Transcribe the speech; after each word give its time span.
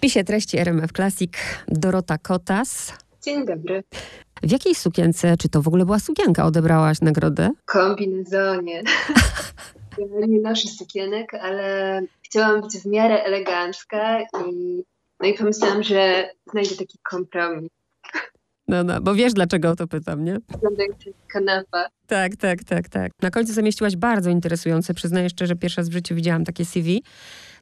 spisie 0.00 0.24
treści 0.24 0.58
RMF 0.58 0.92
Classic 0.92 1.32
Dorota 1.68 2.18
Kotas. 2.18 2.92
Dzień 3.22 3.46
dobry. 3.46 3.82
W 4.42 4.50
jakiej 4.50 4.74
sukience, 4.74 5.36
czy 5.36 5.48
to 5.48 5.62
w 5.62 5.68
ogóle 5.68 5.84
była 5.84 5.98
sukienka, 5.98 6.44
odebrałaś 6.44 7.00
nagrodę? 7.00 7.50
Kombinezonie. 7.64 8.82
nie 10.28 10.40
noszę 10.40 10.68
sukienek, 10.68 11.34
ale 11.34 12.00
chciałam 12.22 12.60
być 12.60 12.76
w 12.76 12.86
miarę 12.86 13.24
elegancka 13.24 14.20
i, 14.20 14.84
no 15.20 15.28
i 15.28 15.34
pomyślałam, 15.34 15.82
że 15.82 16.30
znajdę 16.50 16.76
taki 16.76 16.98
kompromis. 17.02 17.70
No, 18.68 18.84
no, 18.84 19.00
bo 19.00 19.14
wiesz, 19.14 19.32
dlaczego 19.32 19.70
o 19.70 19.76
to 19.76 19.86
pytam, 19.86 20.24
nie? 20.24 20.38
Wyglądający 20.48 21.12
kanapa. 21.32 21.86
Tak, 22.06 22.36
tak, 22.36 22.64
tak, 22.64 22.88
tak. 22.88 23.12
Na 23.22 23.30
końcu 23.30 23.52
zamieściłaś 23.52 23.96
bardzo 23.96 24.30
interesujące, 24.30 24.94
przyznaję 24.94 25.30
szczerze, 25.30 25.56
pierwszy 25.56 25.80
raz 25.80 25.88
w 25.88 25.92
życiu 25.92 26.14
widziałam 26.14 26.44
takie 26.44 26.64
CV. 26.64 27.02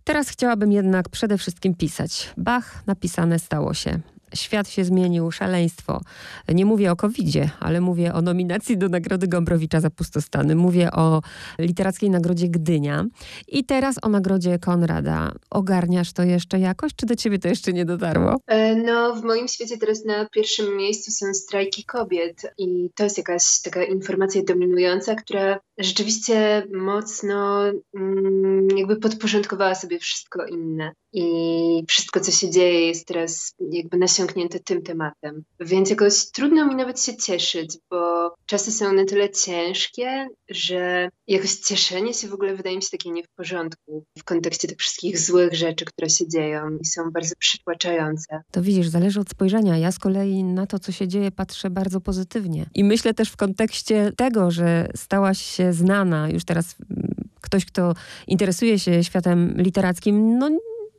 Teraz 0.08 0.28
chciałabym 0.28 0.72
jednak 0.72 1.08
przede 1.08 1.38
wszystkim 1.38 1.74
pisać. 1.74 2.30
Bach, 2.36 2.82
napisane 2.86 3.38
stało 3.38 3.74
się. 3.74 4.00
Świat 4.34 4.68
się 4.68 4.84
zmienił, 4.84 5.30
szaleństwo. 5.30 6.00
Nie 6.48 6.66
mówię 6.66 6.92
o 6.92 6.96
covid 6.96 7.28
ale 7.60 7.80
mówię 7.80 8.14
o 8.14 8.22
nominacji 8.22 8.78
do 8.78 8.88
Nagrody 8.88 9.28
Gombrowicza 9.28 9.80
za 9.80 9.90
Pustostany. 9.90 10.54
Mówię 10.54 10.92
o 10.92 11.22
Literackiej 11.58 12.10
Nagrodzie 12.10 12.48
Gdynia 12.48 13.04
i 13.48 13.64
teraz 13.64 13.96
o 14.02 14.08
Nagrodzie 14.08 14.58
Konrada. 14.58 15.32
Ogarniasz 15.50 16.12
to 16.12 16.22
jeszcze 16.22 16.58
jakoś, 16.58 16.94
czy 16.94 17.06
do 17.06 17.16
ciebie 17.16 17.38
to 17.38 17.48
jeszcze 17.48 17.72
nie 17.72 17.84
dotarło? 17.84 18.36
E, 18.46 18.76
no, 18.76 19.14
w 19.14 19.22
moim 19.22 19.48
świecie 19.48 19.78
teraz 19.78 20.04
na 20.04 20.28
pierwszym 20.28 20.76
miejscu 20.76 21.10
są 21.10 21.34
strajki 21.34 21.84
kobiet 21.84 22.42
i 22.58 22.90
to 22.94 23.04
jest 23.04 23.18
jakaś 23.18 23.60
taka 23.60 23.84
informacja 23.84 24.42
dominująca, 24.42 25.14
która 25.14 25.60
rzeczywiście 25.78 26.66
mocno 26.74 27.62
mm, 27.94 28.68
jakby 28.76 28.96
podporządkowała 28.96 29.74
sobie 29.74 29.98
wszystko 29.98 30.46
inne. 30.46 30.92
I 31.12 31.84
wszystko, 31.88 32.20
co 32.20 32.32
się 32.32 32.50
dzieje, 32.50 32.86
jest 32.86 33.06
teraz 33.06 33.54
jakby 33.72 33.98
nasiąknięte 33.98 34.60
tym 34.60 34.82
tematem. 34.82 35.44
Więc 35.60 35.90
jakoś 35.90 36.30
trudno 36.30 36.66
mi 36.66 36.74
nawet 36.74 37.00
się 37.02 37.16
cieszyć, 37.16 37.78
bo 37.90 38.34
czasy 38.46 38.72
są 38.72 38.92
na 38.92 39.04
tyle 39.04 39.30
ciężkie, 39.30 40.28
że 40.48 41.08
jakoś 41.26 41.54
cieszenie 41.54 42.14
się 42.14 42.28
w 42.28 42.34
ogóle 42.34 42.56
wydaje 42.56 42.76
mi 42.76 42.82
się 42.82 42.88
takie 42.90 43.10
nie 43.10 43.22
w 43.22 43.28
porządku 43.36 44.04
w 44.18 44.24
kontekście 44.24 44.68
tych 44.68 44.78
wszystkich 44.78 45.18
złych 45.18 45.54
rzeczy, 45.54 45.84
które 45.84 46.10
się 46.10 46.28
dzieją 46.28 46.78
i 46.80 46.84
są 46.84 47.10
bardzo 47.10 47.34
przytłaczające. 47.38 48.42
To 48.50 48.62
widzisz, 48.62 48.88
zależy 48.88 49.20
od 49.20 49.30
spojrzenia. 49.30 49.78
Ja 49.78 49.92
z 49.92 49.98
kolei 49.98 50.44
na 50.44 50.66
to, 50.66 50.78
co 50.78 50.92
się 50.92 51.08
dzieje, 51.08 51.30
patrzę 51.30 51.70
bardzo 51.70 52.00
pozytywnie. 52.00 52.66
I 52.74 52.84
myślę 52.84 53.14
też 53.14 53.30
w 53.30 53.36
kontekście 53.36 54.12
tego, 54.16 54.50
że 54.50 54.88
stałaś 54.96 55.40
się 55.40 55.67
znana 55.72 56.28
już 56.28 56.44
teraz 56.44 56.76
mm, 56.90 57.14
ktoś, 57.40 57.64
kto 57.64 57.94
interesuje 58.26 58.78
się 58.78 59.04
światem 59.04 59.54
literackim, 59.56 60.38
no 60.38 60.50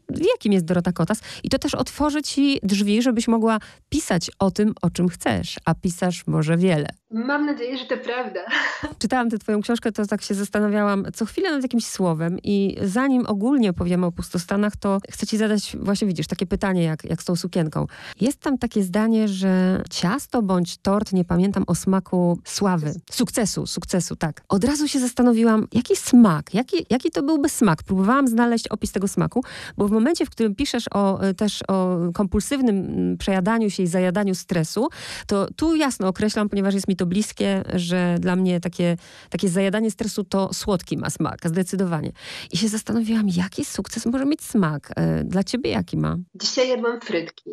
jakim 0.09 0.53
jest 0.53 0.65
Dorota 0.65 0.91
Kotas. 0.91 1.21
I 1.43 1.49
to 1.49 1.59
też 1.59 1.75
otworzy 1.75 2.21
ci 2.21 2.59
drzwi, 2.63 3.01
żebyś 3.01 3.27
mogła 3.27 3.59
pisać 3.89 4.31
o 4.39 4.51
tym, 4.51 4.73
o 4.81 4.89
czym 4.89 5.09
chcesz, 5.09 5.55
a 5.65 5.75
pisasz 5.75 6.27
może 6.27 6.57
wiele. 6.57 6.87
Mam 7.11 7.45
nadzieję, 7.45 7.77
że 7.77 7.85
to 7.85 7.97
prawda. 7.97 8.39
Czytałam 8.99 9.29
tę 9.29 9.37
twoją 9.37 9.61
książkę, 9.61 9.91
to 9.91 10.05
tak 10.05 10.21
się 10.21 10.33
zastanawiałam 10.33 11.05
co 11.13 11.25
chwilę 11.25 11.51
nad 11.51 11.63
jakimś 11.63 11.85
słowem 11.85 12.37
i 12.43 12.77
zanim 12.83 13.25
ogólnie 13.27 13.73
powiemy 13.73 14.05
o 14.05 14.11
pustostanach, 14.11 14.75
to 14.75 14.99
chcę 15.11 15.27
ci 15.27 15.37
zadać 15.37 15.77
właśnie, 15.79 16.07
widzisz, 16.07 16.27
takie 16.27 16.45
pytanie 16.45 16.83
jak, 16.83 17.03
jak 17.03 17.21
z 17.21 17.25
tą 17.25 17.35
sukienką. 17.35 17.87
Jest 18.21 18.39
tam 18.39 18.57
takie 18.57 18.83
zdanie, 18.83 19.27
że 19.27 19.83
ciasto 19.89 20.41
bądź 20.41 20.77
tort, 20.77 21.13
nie 21.13 21.25
pamiętam 21.25 21.63
o 21.67 21.75
smaku 21.75 22.39
sławy, 22.45 22.93
sukcesu, 23.11 23.67
sukcesu, 23.67 24.15
tak. 24.15 24.41
Od 24.49 24.63
razu 24.63 24.87
się 24.87 24.99
zastanowiłam, 24.99 25.67
jaki 25.71 25.95
smak, 25.95 26.53
jaki, 26.53 26.85
jaki 26.89 27.11
to 27.11 27.23
byłby 27.23 27.49
smak. 27.49 27.83
Próbowałam 27.83 28.27
znaleźć 28.27 28.67
opis 28.67 28.91
tego 28.91 29.07
smaku, 29.07 29.43
bo 29.77 29.87
w 29.87 29.91
momencie, 29.99 30.25
w 30.25 30.29
którym 30.29 30.55
piszesz 30.55 30.85
o, 30.93 31.19
też 31.37 31.63
o 31.67 31.97
kompulsywnym 32.13 32.75
mm, 32.77 33.17
przejadaniu 33.17 33.69
się 33.69 33.83
i 33.83 33.87
zajadaniu 33.87 34.35
stresu, 34.35 34.89
to 35.27 35.47
tu 35.55 35.75
jasno 35.75 36.07
określam, 36.07 36.49
ponieważ 36.49 36.73
jest 36.73 36.87
mi 36.87 36.95
to 36.95 37.05
bliskie, 37.05 37.63
że 37.73 38.15
dla 38.19 38.35
mnie 38.35 38.59
takie, 38.59 38.97
takie 39.29 39.49
zajadanie 39.49 39.91
stresu 39.91 40.23
to 40.23 40.53
słodki 40.53 40.97
ma 40.97 41.09
smak, 41.09 41.39
zdecydowanie. 41.45 42.11
I 42.51 42.57
się 42.57 42.67
zastanowiłam, 42.67 43.27
jaki 43.29 43.65
sukces 43.65 44.05
może 44.05 44.25
mieć 44.25 44.43
smak. 44.43 44.91
E, 44.95 45.23
dla 45.23 45.43
ciebie 45.43 45.69
jaki 45.69 45.97
ma? 45.97 46.17
Dzisiaj 46.35 46.69
jadłam 46.69 47.01
frytki. 47.01 47.49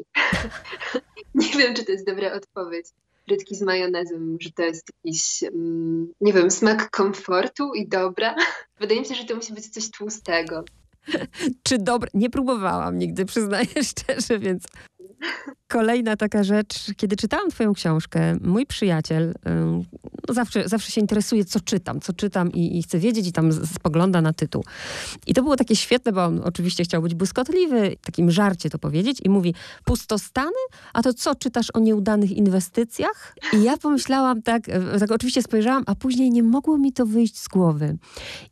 nie 1.35 1.49
wiem, 1.49 1.75
czy 1.75 1.85
to 1.85 1.93
jest 1.93 2.06
dobra 2.06 2.33
odpowiedź. 2.33 2.87
Frytki 3.27 3.55
z 3.55 3.62
majonezem, 3.62 4.37
że 4.41 4.51
to 4.51 4.62
jest 4.62 4.91
jakiś, 5.05 5.43
mm, 5.43 6.12
nie 6.21 6.33
wiem, 6.33 6.51
smak 6.51 6.91
komfortu 6.91 7.75
i 7.75 7.89
dobra. 7.89 8.35
Wydaje 8.81 9.01
mi 9.01 9.06
się, 9.06 9.15
że 9.15 9.25
to 9.25 9.37
musi 9.37 9.53
być 9.53 9.69
coś 9.69 9.91
tłustego. 9.91 10.65
Czy 11.62 11.78
dobre? 11.78 12.11
Nie 12.15 12.31
próbowałam 12.31 12.99
nigdy, 12.99 13.25
przyznaję 13.25 13.67
szczerze, 13.91 14.39
więc 14.39 14.67
Kolejna 15.69 16.17
taka 16.17 16.44
rzecz, 16.44 16.75
kiedy 16.97 17.17
czytałam 17.17 17.50
Twoją 17.50 17.72
książkę, 17.72 18.37
mój 18.41 18.67
przyjaciel 18.67 19.34
no 20.28 20.34
zawsze, 20.34 20.69
zawsze 20.69 20.93
się 20.93 21.00
interesuje, 21.00 21.44
co 21.44 21.61
czytam, 21.61 22.00
co 22.00 22.12
czytam 22.12 22.53
i, 22.53 22.78
i 22.78 22.83
chce 22.83 22.99
wiedzieć, 22.99 23.27
i 23.27 23.33
tam 23.33 23.53
spogląda 23.67 24.22
na 24.22 24.33
tytuł. 24.33 24.65
I 25.27 25.34
to 25.34 25.43
było 25.43 25.56
takie 25.56 25.77
świetne, 25.77 26.12
bo 26.12 26.25
on 26.25 26.41
oczywiście 26.44 26.84
chciał 26.84 27.03
być 27.03 27.15
błyskotliwy, 27.15 27.97
takim 28.03 28.31
żarcie 28.31 28.71
to 28.71 28.78
powiedzieć, 28.78 29.19
i 29.25 29.31
mówi: 29.31 29.55
Pustostany? 29.84 30.56
A 30.93 31.03
to 31.03 31.15
co 31.15 31.34
czytasz 31.34 31.71
o 31.75 31.78
nieudanych 31.78 32.31
inwestycjach? 32.31 33.37
I 33.53 33.62
ja 33.62 33.77
pomyślałam 33.77 34.43
tak, 34.43 34.69
e, 34.69 34.99
tak 34.99 35.11
oczywiście 35.11 35.43
spojrzałam, 35.43 35.83
a 35.87 35.94
później 35.94 36.31
nie 36.31 36.43
mogło 36.43 36.78
mi 36.78 36.93
to 36.93 37.06
wyjść 37.06 37.38
z 37.38 37.49
głowy. 37.49 37.97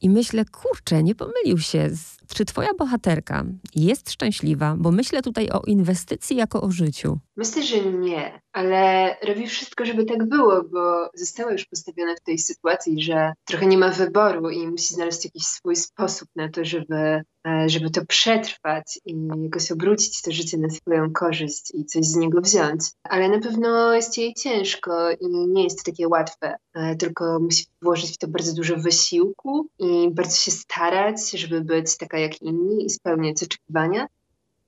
I 0.01 0.11
myślę, 0.11 0.45
kurczę, 0.45 1.03
nie 1.03 1.15
pomylił 1.15 1.59
się. 1.59 1.91
Czy 2.29 2.45
Twoja 2.45 2.75
bohaterka 2.79 3.45
jest 3.75 4.11
szczęśliwa? 4.11 4.75
Bo 4.79 4.91
myślę 4.91 5.23
tutaj 5.23 5.51
o 5.51 5.63
inwestycji 5.67 6.37
jako 6.37 6.63
o 6.63 6.71
życiu. 6.71 7.19
Myślę, 7.37 7.63
że 7.63 7.85
nie, 7.85 8.41
ale 8.55 9.17
robi 9.23 9.47
wszystko, 9.47 9.85
żeby 9.85 10.05
tak 10.05 10.29
było, 10.29 10.63
bo 10.63 11.11
została 11.15 11.53
już 11.53 11.65
postawiona 11.65 12.15
w 12.15 12.21
tej 12.21 12.39
sytuacji, 12.39 13.03
że 13.03 13.33
trochę 13.45 13.67
nie 13.67 13.79
ma 13.79 13.91
wyboru 13.91 14.51
i 14.51 14.67
musi 14.67 14.95
znaleźć 14.95 15.25
jakiś 15.25 15.43
swój 15.43 15.77
sposób 15.77 16.29
na 16.37 16.49
to, 16.49 16.65
żeby, 16.65 17.23
e, 17.47 17.69
żeby 17.69 17.91
to 17.91 18.07
przetrwać 18.07 18.99
i 19.07 19.15
jakoś 19.43 19.73
obrócić 19.73 20.23
to 20.23 20.33
życie 20.33 20.59
na 20.59 20.71
swoją 20.71 21.13
korzyść 21.13 21.73
i 21.75 21.85
coś 21.85 22.05
z 22.05 22.17
niego 22.17 22.41
wziąć. 22.41 22.81
Ale 23.03 23.29
na 23.29 23.39
pewno 23.39 23.95
jest 23.95 24.19
jej 24.19 24.35
ciężko 24.35 25.11
i 25.11 25.29
nie 25.29 25.65
jest 25.65 25.85
to 25.85 25.91
takie 25.93 26.09
łatwe, 26.09 26.57
e, 26.75 26.97
tylko 26.97 27.41
musi 27.41 27.67
włożyć 27.83 28.15
w 28.15 28.19
to 28.19 28.29
bardzo 28.29 28.55
dużo 28.55 28.77
wysiłku 28.77 29.67
i 29.79 30.11
bardzo 30.11 30.37
się 30.37 30.51
starać, 30.51 31.31
żeby 31.31 31.61
być 31.61 31.97
taka 31.97 32.19
jak 32.19 32.43
inni 32.43 32.87
i 32.87 32.91
spełniać 32.91 33.43
oczekiwania 33.43 34.07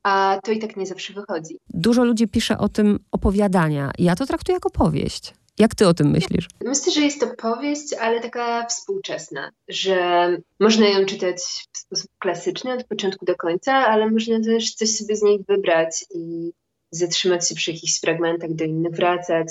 a 0.07 0.39
to 0.43 0.53
i 0.53 0.59
tak 0.59 0.77
nie 0.77 0.87
zawsze 0.87 1.13
wychodzi. 1.13 1.59
Dużo 1.71 2.05
ludzi 2.05 2.29
pisze 2.29 2.59
o 2.59 2.69
tym 2.69 2.99
opowiadania. 3.13 3.91
Ja 3.99 4.17
to 4.17 4.27
traktuję 4.27 4.55
jako 4.55 4.71
powieść. 4.71 5.35
Jak 5.59 5.75
ty 5.75 5.89
o 5.89 5.95
tym 5.95 6.11
myślisz? 6.11 6.49
Myślę, 6.65 6.93
że 6.93 7.01
jest 7.01 7.21
to 7.21 7.27
powieść, 7.27 7.95
ale 8.01 8.21
taka 8.21 8.67
współczesna, 8.67 9.51
że 9.69 10.29
można 10.61 10.89
ją 10.89 11.07
czytać 11.07 11.37
w 11.73 11.79
sposób 11.79 12.11
klasyczny 12.19 12.73
od 12.73 12.85
początku 12.85 13.25
do 13.27 13.37
końca, 13.37 13.73
ale 13.73 14.11
można 14.11 14.41
też 14.41 14.75
coś 14.75 14.91
sobie 14.91 15.17
z 15.17 15.23
niej 15.23 15.45
wybrać 15.49 16.05
i 16.15 16.53
zatrzymać 16.91 17.49
się 17.49 17.55
przy 17.55 17.73
jakichś 17.73 18.01
fragmentach, 18.01 18.55
do 18.55 18.65
innych 18.65 18.95
wracać. 18.95 19.49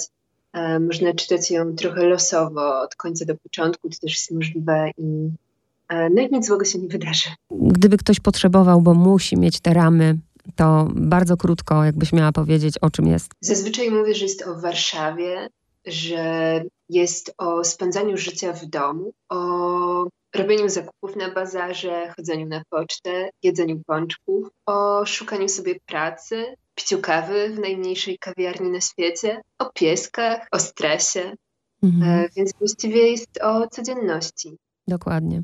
E, 0.54 0.80
można 0.80 1.14
czytać 1.14 1.52
ją 1.52 1.76
trochę 1.76 2.04
losowo, 2.04 2.82
od 2.82 2.96
końca 2.96 3.26
do 3.26 3.36
początku, 3.36 3.90
to 3.90 3.96
też 4.02 4.14
jest 4.14 4.32
możliwe 4.32 4.92
i 4.98 5.30
e, 5.90 6.10
no 6.10 6.22
i 6.22 6.30
nic 6.32 6.46
złego 6.46 6.66
się 6.66 6.80
nie 6.80 6.88
wydarzy. 6.88 7.30
Gdyby 7.52 7.98
ktoś 7.98 8.20
potrzebował, 8.20 8.82
bo 8.82 8.94
musi 8.94 9.38
mieć 9.38 9.60
te 9.60 9.74
ramy 9.74 10.18
to 10.56 10.88
bardzo 10.96 11.38
krótko, 11.38 11.84
jakbyś 11.84 12.14
miała 12.14 12.32
powiedzieć, 12.32 12.78
o 12.82 12.90
czym 12.90 13.08
jest. 13.08 13.32
Zazwyczaj 13.42 13.92
mówię, 13.92 14.16
że 14.16 14.26
jest 14.26 14.48
o 14.48 14.60
Warszawie, 14.62 15.50
że 15.86 16.64
jest 16.90 17.34
o 17.38 17.64
spędzaniu 17.64 18.18
życia 18.18 18.54
w 18.54 18.66
domu, 18.66 19.14
o 19.30 20.08
robieniu 20.36 20.70
zakupów 20.70 21.16
na 21.16 21.32
bazarze, 21.32 22.14
chodzeniu 22.16 22.48
na 22.48 22.62
pocztę, 22.70 23.30
jedzeniu 23.44 23.82
pączków, 23.88 24.48
o 24.66 25.06
szukaniu 25.06 25.50
sobie 25.50 25.76
pracy, 25.86 26.56
piciu 26.76 27.02
kawy 27.02 27.50
w 27.50 27.60
najmniejszej 27.60 28.18
kawiarni 28.20 28.70
na 28.70 28.82
świecie, 28.82 29.42
o 29.60 29.66
pieskach, 29.74 30.48
o 30.52 30.60
stresie. 30.60 31.36
Mhm. 31.84 32.26
E, 32.26 32.30
więc 32.36 32.54
właściwie 32.60 33.12
jest 33.12 33.42
o 33.42 33.68
codzienności. 33.68 34.58
Dokładnie. 34.88 35.42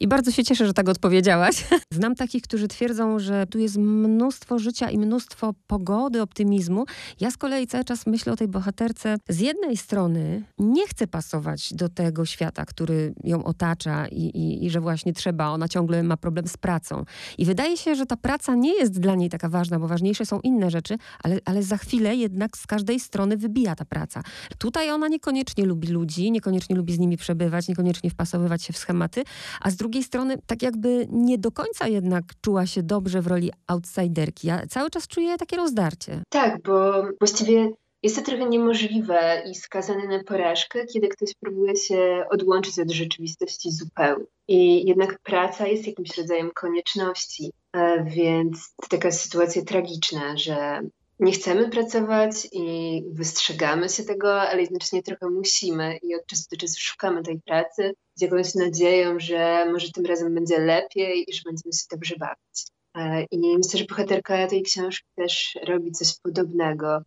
I 0.00 0.08
bardzo 0.08 0.30
się 0.30 0.44
cieszę, 0.44 0.66
że 0.66 0.74
tak 0.74 0.88
odpowiedziałaś. 0.88 1.64
Znam 1.90 2.14
takich, 2.14 2.42
którzy 2.42 2.68
twierdzą, 2.68 3.18
że 3.18 3.46
tu 3.46 3.58
jest 3.58 3.76
mnóstwo 3.76 4.58
życia 4.58 4.90
i 4.90 4.98
mnóstwo 4.98 5.54
pogody, 5.66 6.22
optymizmu. 6.22 6.84
Ja 7.20 7.30
z 7.30 7.36
kolei 7.36 7.66
cały 7.66 7.84
czas 7.84 8.06
myślę 8.06 8.32
o 8.32 8.36
tej 8.36 8.48
bohaterce. 8.48 9.16
Z 9.28 9.40
jednej 9.40 9.76
strony 9.76 10.42
nie 10.58 10.86
chcę 10.86 11.06
pasować 11.06 11.74
do 11.74 11.88
tego 11.88 12.26
świata, 12.26 12.64
który 12.64 13.14
ją 13.24 13.44
otacza 13.44 14.08
i, 14.08 14.20
i, 14.22 14.64
i 14.66 14.70
że 14.70 14.80
właśnie 14.80 15.12
trzeba, 15.12 15.48
ona 15.48 15.68
ciągle 15.68 16.02
ma 16.02 16.16
problem 16.16 16.48
z 16.48 16.56
pracą. 16.56 17.04
I 17.38 17.44
wydaje 17.44 17.76
się, 17.76 17.94
że 17.94 18.06
ta 18.06 18.16
praca 18.16 18.54
nie 18.54 18.74
jest 18.74 19.00
dla 19.00 19.14
niej 19.14 19.30
taka 19.30 19.48
ważna, 19.48 19.78
bo 19.78 19.88
ważniejsze 19.88 20.26
są 20.26 20.40
inne 20.40 20.70
rzeczy, 20.70 20.96
ale, 21.22 21.38
ale 21.44 21.62
za 21.62 21.76
chwilę 21.76 22.16
jednak 22.16 22.56
z 22.56 22.66
każdej 22.66 23.00
strony 23.00 23.36
wybija 23.36 23.74
ta 23.76 23.84
praca. 23.84 24.22
Tutaj 24.58 24.90
ona 24.90 25.08
niekoniecznie 25.08 25.64
lubi 25.64 25.88
ludzi, 25.88 26.30
niekoniecznie 26.30 26.76
lubi 26.76 26.92
z 26.92 26.98
nimi 26.98 27.16
przebywać, 27.16 27.68
niekoniecznie 27.68 28.10
wpasowywać 28.10 28.62
się 28.62 28.72
w 28.72 28.81
schematy, 28.82 29.24
a 29.60 29.70
z 29.70 29.76
drugiej 29.76 30.02
strony 30.02 30.38
tak 30.46 30.62
jakby 30.62 31.06
nie 31.10 31.38
do 31.38 31.52
końca 31.52 31.88
jednak 31.88 32.24
czuła 32.40 32.66
się 32.66 32.82
dobrze 32.82 33.22
w 33.22 33.26
roli 33.26 33.50
outsiderki. 33.66 34.46
Ja 34.46 34.66
cały 34.66 34.90
czas 34.90 35.08
czuję 35.08 35.36
takie 35.38 35.56
rozdarcie. 35.56 36.22
Tak, 36.28 36.62
bo 36.62 37.04
właściwie 37.20 37.70
jest 38.02 38.16
to 38.16 38.22
trochę 38.22 38.48
niemożliwe 38.48 39.42
i 39.50 39.54
skazane 39.54 40.06
na 40.06 40.24
porażkę, 40.24 40.86
kiedy 40.86 41.08
ktoś 41.08 41.34
próbuje 41.40 41.76
się 41.76 42.24
odłączyć 42.30 42.78
od 42.78 42.90
rzeczywistości 42.90 43.72
zupełnie. 43.72 44.24
I 44.48 44.88
jednak 44.88 45.18
praca 45.18 45.66
jest 45.66 45.86
jakimś 45.86 46.18
rodzajem 46.18 46.50
konieczności, 46.54 47.52
e, 47.72 48.04
więc 48.04 48.74
to 48.82 48.88
taka 48.88 49.10
sytuacja 49.10 49.62
tragiczna, 49.62 50.36
że 50.36 50.80
nie 51.22 51.32
chcemy 51.32 51.70
pracować 51.70 52.48
i 52.52 53.02
wystrzegamy 53.12 53.88
się 53.88 54.04
tego, 54.04 54.40
ale 54.40 54.60
jednocześnie 54.60 55.02
trochę 55.02 55.26
musimy 55.30 55.96
i 56.02 56.14
od 56.14 56.26
czasu 56.26 56.42
do 56.50 56.56
czasu 56.56 56.74
szukamy 56.78 57.22
tej 57.22 57.40
pracy 57.40 57.94
z 58.14 58.22
jakąś 58.22 58.54
nadzieją, 58.54 59.20
że 59.20 59.66
może 59.72 59.92
tym 59.92 60.06
razem 60.06 60.34
będzie 60.34 60.58
lepiej 60.58 61.24
i 61.28 61.34
że 61.34 61.40
będziemy 61.44 61.72
się 61.72 61.84
dobrze 61.90 62.14
bawić. 62.16 62.66
E, 62.96 63.24
I 63.30 63.58
myślę, 63.58 63.78
że 63.78 63.84
bohaterka 63.84 64.46
tej 64.46 64.62
książki 64.62 65.06
też 65.16 65.58
robi 65.66 65.92
coś 65.92 66.20
podobnego 66.22 66.96
e, 66.96 67.02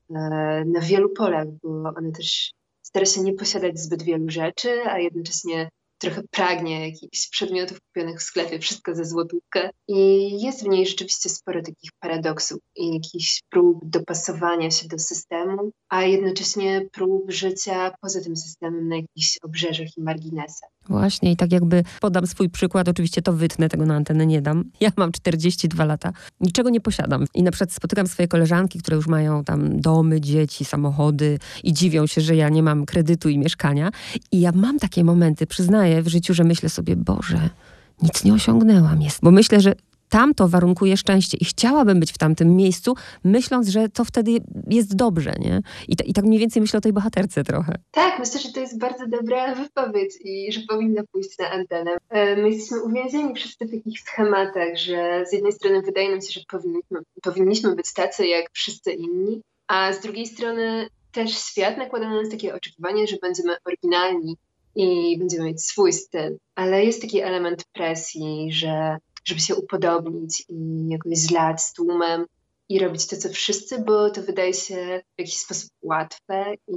na 0.66 0.80
wielu 0.82 1.10
polach, 1.10 1.48
bo 1.64 1.70
ona 1.70 2.12
też 2.18 2.52
stara 2.82 3.06
się 3.06 3.22
nie 3.22 3.34
posiadać 3.34 3.80
zbyt 3.80 4.04
wielu 4.04 4.30
rzeczy, 4.30 4.84
a 4.86 5.00
jednocześnie 5.00 5.70
trochę 5.98 6.22
pragnie 6.32 6.90
jakichś 6.90 7.30
przedmiotów 7.30 7.82
kupionych 7.82 8.20
w 8.20 8.24
sklepie, 8.24 8.60
wszystko 8.60 8.96
ze 8.96 9.06
złotówkę. 9.06 9.70
I 9.88 10.32
jest 10.42 10.64
w 10.64 10.68
niej 10.68 10.88
rzeczywiście 10.88 11.30
sporo 11.30 11.62
takich 11.62 11.92
paradoksów 12.00 12.60
i 12.76 12.94
jakichś 12.94 13.42
prób 13.50 13.80
dopasowania 13.84 14.72
się 14.72 14.88
do 14.88 15.00
systemu, 15.00 15.72
a 15.90 16.04
jednocześnie 16.04 16.88
prób 16.92 17.32
życia 17.32 17.96
poza 18.02 18.22
tym 18.22 18.36
systemem 18.36 18.90
na 18.90 18.96
jakichś 18.96 19.38
obrzeżach 19.44 19.98
i 19.98 20.02
marginesach. 20.02 20.75
Właśnie 20.90 21.32
i 21.32 21.36
tak 21.36 21.52
jakby 21.52 21.84
podam 22.02 22.28
swój 22.28 22.50
przykład, 22.50 22.90
oczywiście 22.90 23.22
to 23.22 23.34
wytnę, 23.34 23.70
tego 23.70 23.86
na 23.86 23.96
antenę 23.96 24.26
nie 24.26 24.42
dam. 24.42 24.64
Ja 24.86 24.92
mam 24.98 25.12
42 25.12 25.86
lata, 25.86 26.14
niczego 26.40 26.70
nie 26.70 26.82
posiadam. 26.82 27.26
I 27.34 27.44
na 27.44 27.52
przykład 27.52 27.74
spotykam 27.74 28.08
swoje 28.08 28.28
koleżanki, 28.28 28.80
które 28.80 28.98
już 28.98 29.08
mają 29.08 29.44
tam 29.44 29.82
domy, 29.82 30.22
dzieci, 30.22 30.66
samochody 30.66 31.40
i 31.64 31.74
dziwią 31.74 32.08
się, 32.08 32.22
że 32.22 32.36
ja 32.36 32.50
nie 32.50 32.64
mam 32.64 32.86
kredytu 32.86 33.30
i 33.30 33.38
mieszkania. 33.38 33.92
I 34.32 34.42
ja 34.42 34.52
mam 34.52 34.80
takie 34.80 35.04
momenty, 35.04 35.48
przyznaję 35.48 36.02
w 36.02 36.08
życiu, 36.08 36.34
że 36.34 36.44
myślę 36.44 36.70
sobie, 36.70 36.96
Boże, 36.96 37.50
nic 38.02 38.24
nie 38.24 38.34
osiągnęłam. 38.34 39.02
Jest. 39.02 39.20
Bo 39.22 39.32
myślę, 39.32 39.62
że 39.62 39.76
tamto 40.16 40.48
warunkuje 40.48 40.98
szczęście 40.98 41.38
i 41.42 41.46
chciałabym 41.46 42.00
być 42.00 42.12
w 42.12 42.18
tamtym 42.18 42.56
miejscu, 42.56 42.96
myśląc, 43.24 43.68
że 43.68 43.90
to 43.90 44.06
wtedy 44.06 44.32
jest 44.68 44.96
dobrze, 44.96 45.34
nie? 45.40 45.62
I, 45.88 45.96
I 46.06 46.14
tak 46.14 46.26
mniej 46.26 46.40
więcej 46.40 46.62
myślę 46.62 46.78
o 46.78 46.82
tej 46.82 46.94
bohaterce 46.94 47.44
trochę. 47.44 47.78
Tak, 47.92 48.20
myślę, 48.20 48.40
że 48.40 48.52
to 48.52 48.60
jest 48.60 48.80
bardzo 48.80 49.08
dobra 49.08 49.56
wypowiedź 49.56 50.14
i 50.22 50.52
że 50.52 50.62
powinna 50.70 51.02
pójść 51.12 51.38
na 51.40 51.52
antenę. 51.52 51.98
E, 52.10 52.36
my 52.36 52.50
jesteśmy 52.50 52.84
uwięzieni 52.84 53.34
wszyscy 53.36 53.66
w 53.66 53.72
takich 53.72 54.00
schematach, 54.00 54.78
że 54.78 55.26
z 55.30 55.34
jednej 55.34 55.52
strony 55.52 55.82
wydaje 55.82 56.12
nam 56.12 56.22
się, 56.22 56.40
że 56.40 56.42
powinniśmy, 56.52 57.00
powinniśmy 57.24 57.76
być 57.76 57.94
tacy 57.94 58.28
jak 58.28 58.46
wszyscy 58.54 58.92
inni, 58.92 59.42
a 59.68 59.94
z 59.94 60.00
drugiej 60.00 60.28
strony 60.28 60.88
też 61.12 61.38
świat 61.38 61.78
nakłada 61.78 62.10
na 62.10 62.22
nas 62.22 62.30
takie 62.30 62.56
oczekiwanie, 62.56 63.08
że 63.08 63.18
będziemy 63.22 63.56
oryginalni 63.66 64.38
i 64.76 65.18
będziemy 65.20 65.46
mieć 65.46 65.64
swój 65.64 65.94
styl, 65.94 66.38
ale 66.56 66.86
jest 66.86 67.02
taki 67.02 67.22
element 67.22 67.64
presji, 67.74 68.50
że 68.52 68.98
żeby 69.26 69.40
się 69.42 69.56
upodobnić 69.56 70.44
i 70.50 70.88
jakoś 70.90 71.18
zlać 71.18 71.62
z 71.62 71.74
tłumem 71.74 72.26
i 72.70 72.80
robić 72.80 73.08
to, 73.08 73.18
co 73.18 73.30
wszyscy, 73.30 73.84
bo 73.84 74.10
to 74.10 74.22
wydaje 74.22 74.54
się 74.54 75.02
w 75.16 75.20
jakiś 75.20 75.38
sposób 75.38 75.70
łatwe 75.82 76.54
i 76.68 76.76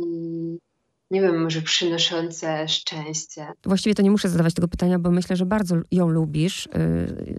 nie 1.10 1.20
wiem, 1.20 1.42
może 1.42 1.62
przynoszące 1.62 2.68
szczęście. 2.68 3.46
Właściwie 3.64 3.94
to 3.94 4.02
nie 4.02 4.10
muszę 4.10 4.28
zadawać 4.28 4.54
tego 4.54 4.68
pytania, 4.68 4.98
bo 4.98 5.10
myślę, 5.10 5.36
że 5.36 5.46
bardzo 5.46 5.76
ją 5.90 6.08
lubisz, 6.08 6.68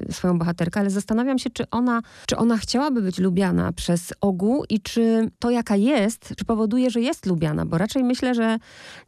yy, 0.07 0.13
swoją 0.13 0.39
bohaterkę, 0.39 0.79
ale 0.79 0.89
zastanawiam 0.89 1.39
się, 1.39 1.49
czy 1.49 1.69
ona, 1.71 2.01
czy 2.27 2.37
ona 2.37 2.57
chciałaby 2.57 3.01
być 3.01 3.19
lubiana 3.19 3.73
przez 3.73 4.13
ogół 4.21 4.63
i 4.69 4.81
czy 4.81 5.31
to, 5.39 5.49
jaka 5.49 5.75
jest, 5.75 6.33
czy 6.37 6.45
powoduje, 6.45 6.89
że 6.89 7.01
jest 7.01 7.25
lubiana, 7.25 7.65
bo 7.65 7.77
raczej 7.77 8.03
myślę, 8.03 8.35
że 8.35 8.57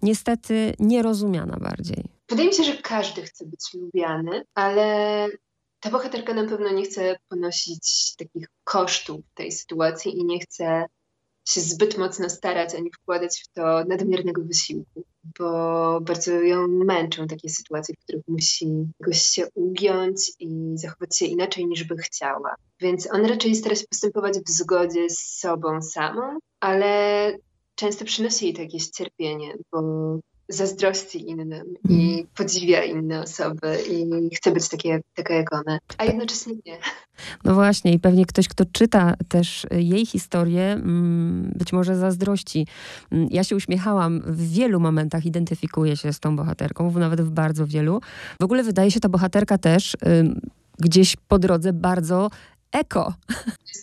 niestety 0.01 0.74
nierozumiana 0.80 1.57
bardziej. 1.62 2.03
Wydaje 2.30 2.50
mi 2.50 2.56
się, 2.56 2.63
że 2.63 2.77
każdy 2.77 3.21
chce 3.21 3.45
być 3.45 3.74
lubiany, 3.74 4.44
ale 4.56 5.27
ta 5.81 5.89
bohaterka 5.89 6.33
na 6.33 6.48
pewno 6.48 6.72
nie 6.72 6.83
chce 6.83 7.16
ponosić 7.30 8.16
takich 8.18 8.48
kosztów 8.63 9.22
tej 9.36 9.51
sytuacji 9.51 10.18
i 10.18 10.25
nie 10.25 10.39
chce 10.39 10.86
się 11.50 11.62
zbyt 11.62 11.98
mocno 11.98 12.30
starać, 12.30 12.75
ani 12.75 12.92
wkładać 12.92 13.44
w 13.44 13.54
to 13.54 13.83
nadmiernego 13.88 14.42
wysiłku, 14.42 15.04
bo 15.39 16.01
bardzo 16.01 16.31
ją 16.31 16.68
męczą 16.68 17.28
takie 17.28 17.50
sytuacje, 17.50 17.95
w 17.95 18.04
których 18.04 18.24
musi 18.28 18.68
jakoś 19.00 19.22
się 19.22 19.48
ugiąć 19.54 20.31
i 20.39 20.72
zachować 20.75 21.18
się 21.18 21.25
inaczej 21.25 21.66
niż 21.66 21.84
by 21.84 21.98
chciała. 21.98 22.56
Więc 22.80 23.12
on 23.13 23.25
raczej 23.25 23.56
stara 23.56 23.75
się 23.75 23.88
postępować 23.88 24.34
w 24.39 24.50
zgodzie 24.50 25.10
z 25.10 25.19
sobą 25.19 25.81
samą, 25.81 26.39
ale 26.60 27.38
często 27.75 28.06
przynosi 28.06 28.45
jej 28.45 28.54
to 28.54 28.62
jakieś 28.62 28.88
cierpienie, 28.88 29.57
bo 29.72 29.81
zazdrości 30.51 31.30
innym 31.30 31.75
i 31.89 32.09
mhm. 32.09 32.27
podziwia 32.36 32.83
inne 32.83 33.21
osoby 33.21 33.77
i 33.92 34.30
chce 34.36 34.51
być 34.51 34.69
takie, 34.69 35.01
taka 35.15 35.33
jak 35.33 35.53
one, 35.53 35.80
a 35.98 36.06
jednocześnie 36.06 36.53
nie. 36.65 36.77
No 37.44 37.53
właśnie 37.53 37.94
i 37.94 38.00
pewnie 38.00 38.25
ktoś, 38.25 38.48
kto 38.48 38.65
czyta 38.71 39.13
też 39.27 39.68
jej 39.71 40.06
historię, 40.06 40.71
mm, 40.71 41.53
być 41.56 41.74
może 41.74 41.95
zazdrości. 41.95 42.68
Mm, 43.12 43.27
ja 43.31 43.44
się 43.44 43.56
uśmiechałam 43.56 44.21
w 44.25 44.53
wielu 44.53 44.80
momentach, 44.80 45.25
identyfikuję 45.25 45.98
się 45.98 46.13
z 46.13 46.19
tą 46.19 46.36
bohaterką, 46.36 46.92
nawet 46.92 47.21
w 47.21 47.30
bardzo 47.30 47.68
wielu. 47.68 48.01
W 48.39 48.44
ogóle 48.44 48.63
wydaje 48.63 48.92
się 48.92 49.00
ta 49.00 49.09
bohaterka 49.09 49.57
też 49.57 49.98
gdzieś 50.81 51.15
po 51.27 51.39
drodze 51.39 51.74
bardzo 51.74 52.30
eko. 52.72 53.14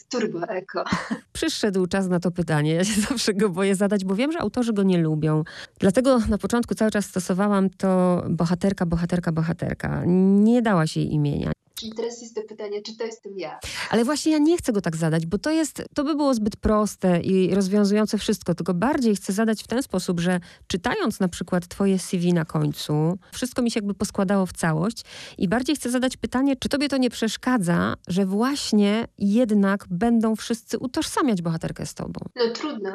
Turbo 0.08 0.48
eko. 0.48 0.84
Przyszedł 1.32 1.86
czas 1.86 2.08
na 2.08 2.20
to 2.20 2.30
pytanie. 2.30 2.74
Ja 2.74 2.84
się 2.84 3.00
zawsze 3.08 3.34
go 3.34 3.48
boję 3.48 3.74
zadać, 3.74 4.04
bo 4.04 4.14
wiem, 4.14 4.32
że 4.32 4.38
autorzy 4.40 4.72
go 4.72 4.82
nie 4.82 4.98
lubią. 4.98 5.44
Dlatego 5.78 6.18
na 6.28 6.38
początku 6.38 6.74
cały 6.74 6.90
czas 6.90 7.06
stosowałam 7.06 7.70
to 7.70 8.22
bohaterka, 8.28 8.86
bohaterka, 8.86 9.32
bohaterka. 9.32 10.02
Nie 10.06 10.62
dałaś 10.62 10.96
jej 10.96 11.14
imienia. 11.14 11.52
Czyli 11.80 11.92
teraz 11.92 12.22
jest 12.22 12.34
to 12.34 12.42
pytanie, 12.42 12.82
czy 12.82 12.96
to 12.96 13.04
jestem 13.04 13.38
ja? 13.38 13.58
Ale 13.90 14.04
właśnie 14.04 14.32
ja 14.32 14.38
nie 14.38 14.56
chcę 14.56 14.72
go 14.72 14.80
tak 14.80 14.96
zadać, 14.96 15.26
bo 15.26 15.38
to 15.38 15.50
jest, 15.50 15.82
to 15.94 16.04
by 16.04 16.14
było 16.14 16.34
zbyt 16.34 16.56
proste 16.56 17.20
i 17.20 17.54
rozwiązujące 17.54 18.18
wszystko, 18.18 18.54
tylko 18.54 18.74
bardziej 18.74 19.16
chcę 19.16 19.32
zadać 19.32 19.62
w 19.62 19.66
ten 19.66 19.82
sposób, 19.82 20.20
że 20.20 20.40
czytając 20.66 21.20
na 21.20 21.28
przykład 21.28 21.68
twoje 21.68 21.98
CV 21.98 22.32
na 22.32 22.44
końcu, 22.44 23.18
wszystko 23.32 23.62
mi 23.62 23.70
się 23.70 23.78
jakby 23.78 23.94
poskładało 23.94 24.46
w 24.46 24.52
całość 24.52 25.02
i 25.38 25.48
bardziej 25.48 25.76
chcę 25.76 25.90
zadać 25.90 26.16
pytanie, 26.16 26.56
czy 26.56 26.68
tobie 26.68 26.88
to 26.88 26.96
nie 26.96 27.10
przeszkadza, 27.10 27.94
że 28.08 28.26
właśnie 28.26 29.08
jednak 29.18 29.84
będą 29.90 30.36
wszyscy 30.36 30.78
utożsamiać 30.78 31.42
bohaterkę 31.42 31.86
z 31.86 31.94
tobą? 31.94 32.20
No 32.36 32.52
trudno. 32.54 32.90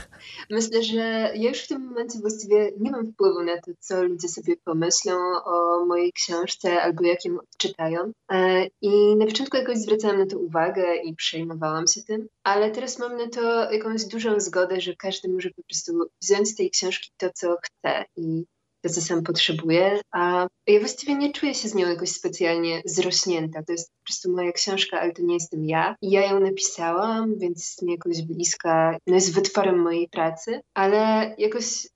Myślę, 0.50 0.82
że 0.82 1.32
ja 1.34 1.48
już 1.48 1.58
w 1.58 1.68
tym 1.68 1.86
momencie 1.86 2.18
właściwie 2.18 2.72
nie 2.80 2.90
mam 2.90 3.12
wpływu 3.12 3.42
na 3.42 3.60
to, 3.60 3.70
co 3.80 4.04
ludzie 4.04 4.28
sobie 4.28 4.56
pomyślą 4.64 5.14
o 5.44 5.84
mojej 5.86 6.12
książce 6.12 6.82
albo 6.82 7.04
jak 7.04 7.24
ją 7.24 7.38
odczytają. 7.38 8.12
E, 8.32 8.66
I 8.80 9.16
na 9.16 9.26
początku 9.26 9.56
jakoś 9.56 9.78
zwracałam 9.78 10.18
na 10.18 10.26
to 10.26 10.38
uwagę 10.38 10.96
i 10.96 11.14
przejmowałam 11.14 11.86
się 11.86 12.02
tym, 12.02 12.28
ale 12.44 12.70
teraz 12.70 12.98
mam 12.98 13.16
na 13.16 13.28
to 13.28 13.72
jakąś 13.72 14.04
dużą 14.04 14.40
zgodę, 14.40 14.80
że 14.80 14.96
każdy 14.96 15.28
może 15.28 15.50
po 15.50 15.62
prostu 15.62 15.92
wziąć 16.22 16.48
z 16.48 16.54
tej 16.54 16.70
książki 16.70 17.10
to, 17.16 17.30
co 17.34 17.56
chce 17.62 18.04
i 18.16 18.44
to, 18.82 18.88
co 18.88 19.00
sam 19.00 19.22
potrzebuje, 19.22 20.00
a 20.12 20.46
ja 20.66 20.80
właściwie 20.80 21.14
nie 21.14 21.32
czuję 21.32 21.54
się 21.54 21.68
z 21.68 21.74
nią 21.74 21.88
jakoś 21.88 22.10
specjalnie 22.10 22.82
zrośnięta. 22.84 23.62
To 23.62 23.72
jest 23.72 23.90
po 23.90 24.04
prostu 24.04 24.32
moja 24.32 24.52
książka, 24.52 25.00
ale 25.00 25.12
to 25.12 25.22
nie 25.22 25.34
jestem 25.34 25.64
ja. 25.64 25.96
I 26.02 26.10
ja 26.10 26.32
ją 26.32 26.40
napisałam, 26.40 27.38
więc 27.38 27.58
jest 27.58 27.82
mi 27.82 27.92
jakoś 27.92 28.22
bliska, 28.22 28.98
no 29.06 29.14
jest 29.14 29.34
wytworem 29.34 29.78
mojej 29.78 30.08
pracy, 30.08 30.60
ale 30.74 31.34
jakoś 31.38 31.86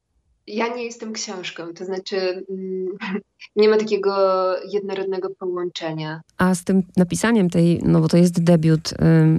ja 0.54 0.74
nie 0.76 0.84
jestem 0.84 1.12
książką, 1.12 1.74
to 1.74 1.84
znaczy 1.84 2.44
mm, 2.50 2.86
nie 3.56 3.68
ma 3.68 3.76
takiego 3.76 4.12
jednorodnego 4.72 5.30
połączenia. 5.30 6.20
A 6.38 6.54
z 6.54 6.64
tym 6.64 6.82
napisaniem 6.96 7.50
tej, 7.50 7.80
no 7.82 8.00
bo 8.00 8.08
to 8.08 8.16
jest 8.16 8.44
debiut, 8.44 8.94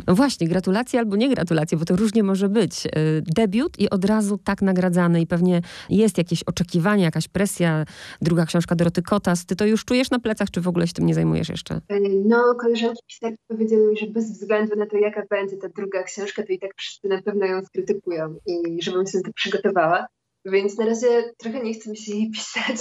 no 0.08 0.16
właśnie, 0.16 0.48
gratulacje 0.48 1.00
albo 1.00 1.16
nie 1.16 1.30
gratulacje, 1.30 1.78
bo 1.78 1.86
to 1.86 1.96
różnie 1.96 2.24
może 2.24 2.50
być. 2.50 2.86
Y, 2.86 2.90
debiut 3.36 3.80
i 3.80 3.90
od 3.90 4.06
razu 4.06 4.38
tak 4.38 4.62
nagradzany 4.62 5.22
i 5.22 5.28
pewnie 5.28 5.62
jest 5.90 6.18
jakieś 6.18 6.44
oczekiwanie, 6.44 7.04
jakaś 7.04 7.28
presja. 7.28 7.86
Druga 8.22 8.46
książka 8.46 8.76
Doroty 8.76 9.02
Kotas, 9.02 9.46
ty 9.46 9.56
to 9.56 9.66
już 9.66 9.86
czujesz 9.86 10.12
na 10.12 10.20
plecach, 10.20 10.52
czy 10.52 10.62
w 10.62 10.68
ogóle 10.68 10.88
się 10.88 10.94
tym 10.94 11.06
nie 11.06 11.14
zajmujesz 11.14 11.50
jeszcze? 11.50 11.76
Y, 11.76 12.22
no, 12.26 12.56
koleżanki 12.60 13.02
pisarki 13.08 13.38
powiedziały 13.48 13.92
mi, 13.92 13.98
że 13.98 14.08
bez 14.08 14.32
względu 14.32 14.76
na 14.76 14.86
to, 14.86 14.98
jaka 14.98 15.24
będzie 15.30 15.58
ta 15.58 15.70
druga 15.70 16.04
książka, 16.04 16.44
to 16.44 16.54
i 16.54 16.60
tak 16.60 16.72
wszyscy 16.78 17.08
na 17.08 17.22
pewno 17.22 17.46
ją 17.46 17.62
skrytykują 17.62 18.36
i 18.46 18.82
żebym 18.82 19.08
się 19.08 19.18
na 19.18 19.24
to 19.24 19.34
przygotowała. 19.34 20.08
Więc 20.46 20.78
na 20.78 20.86
razie 20.86 21.34
trochę 21.38 21.64
nie 21.64 21.74
chcę 21.74 21.90
mi 21.90 21.98
się 21.98 22.12
jej 22.12 22.32
pisać, 22.36 22.78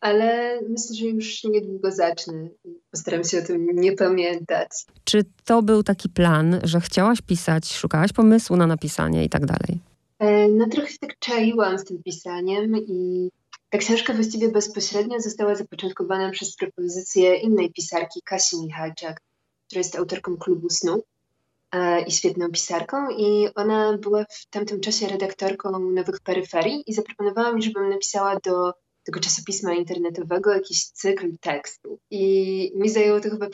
ale 0.00 0.58
myślę, 0.68 0.96
że 0.96 1.06
już 1.06 1.44
niedługo 1.44 1.92
zacznę. 1.92 2.48
Postaram 2.90 3.24
się 3.24 3.38
o 3.38 3.42
tym 3.42 3.66
nie 3.72 3.92
pamiętać. 3.92 4.68
Czy 5.04 5.24
to 5.44 5.62
był 5.62 5.82
taki 5.82 6.08
plan, 6.08 6.60
że 6.62 6.80
chciałaś 6.80 7.20
pisać, 7.20 7.72
szukałaś 7.72 8.12
pomysłu 8.12 8.56
na 8.56 8.66
napisanie 8.66 9.24
i 9.24 9.28
tak 9.28 9.46
dalej? 9.46 9.80
E, 10.18 10.48
no 10.48 10.68
trochę 10.68 10.88
się 10.88 10.98
tak 10.98 11.18
czaiłam 11.18 11.78
z 11.78 11.84
tym 11.84 12.02
pisaniem 12.02 12.76
i 12.76 13.30
ta 13.70 13.78
książka 13.78 14.14
właściwie 14.14 14.48
bezpośrednio 14.48 15.20
została 15.20 15.54
zapoczątkowana 15.54 16.30
przez 16.30 16.56
propozycję 16.56 17.36
innej 17.36 17.72
pisarki, 17.72 18.20
Kasi 18.24 18.56
Michalczak, 18.62 19.20
która 19.66 19.78
jest 19.78 19.96
autorką 19.96 20.36
Klubu 20.36 20.70
Snu 20.70 21.02
i 22.06 22.12
świetną 22.12 22.50
pisarką. 22.50 22.96
I 23.10 23.48
ona 23.54 23.98
była 23.98 24.24
w 24.30 24.46
tamtym 24.46 24.80
czasie 24.80 25.08
redaktorką 25.08 25.80
Nowych 25.80 26.20
Peryferii 26.20 26.82
i 26.86 26.94
zaproponowała 26.94 27.52
mi, 27.52 27.62
żebym 27.62 27.90
napisała 27.90 28.36
do 28.44 28.72
tego 29.04 29.20
czasopisma 29.20 29.74
internetowego 29.74 30.54
jakiś 30.54 30.86
cykl 30.86 31.36
tekstu. 31.40 31.98
I 32.10 32.72
mi 32.74 32.88
zajęło 32.88 33.20
to 33.20 33.30
chyba, 33.30 33.46